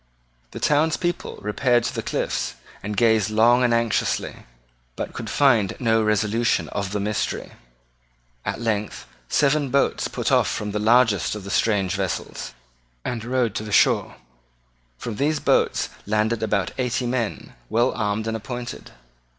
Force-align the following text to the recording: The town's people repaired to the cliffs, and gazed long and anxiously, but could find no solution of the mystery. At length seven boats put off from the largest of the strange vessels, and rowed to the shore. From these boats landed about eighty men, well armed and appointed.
The 0.49 0.59
town's 0.59 0.97
people 0.97 1.37
repaired 1.43 1.83
to 1.83 1.93
the 1.93 2.01
cliffs, 2.01 2.55
and 2.81 2.97
gazed 2.97 3.29
long 3.29 3.63
and 3.63 3.71
anxiously, 3.71 4.47
but 4.95 5.13
could 5.13 5.29
find 5.29 5.75
no 5.79 6.11
solution 6.15 6.69
of 6.69 6.91
the 6.91 6.99
mystery. 6.99 7.51
At 8.43 8.59
length 8.59 9.05
seven 9.29 9.69
boats 9.69 10.07
put 10.07 10.31
off 10.31 10.47
from 10.49 10.71
the 10.71 10.79
largest 10.79 11.35
of 11.35 11.43
the 11.43 11.51
strange 11.51 11.93
vessels, 11.93 12.55
and 13.05 13.23
rowed 13.23 13.53
to 13.53 13.63
the 13.63 13.71
shore. 13.71 14.15
From 14.97 15.17
these 15.17 15.39
boats 15.39 15.89
landed 16.07 16.41
about 16.41 16.71
eighty 16.79 17.05
men, 17.05 17.53
well 17.69 17.91
armed 17.93 18.25
and 18.25 18.35
appointed. 18.35 18.89